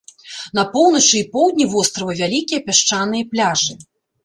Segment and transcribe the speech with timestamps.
[0.59, 3.81] На поўначы і поўдні вострава вялікія пясчаныя пляжы.